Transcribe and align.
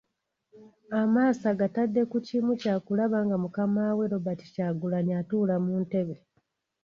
Amaaso 1.01 1.45
agatadde 1.53 2.01
ku 2.11 2.17
kimu 2.27 2.51
kyakulaba 2.61 3.17
nga 3.25 3.35
Mukama 3.43 3.83
we, 3.97 4.05
Robert 4.13 4.39
Kyagulanyi 4.53 5.13
atuula 5.21 5.55
mu 5.63 5.73
ntebe. 5.83 6.15